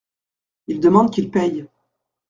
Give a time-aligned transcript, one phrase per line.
[0.65, 1.67] Il demande qu’il paye.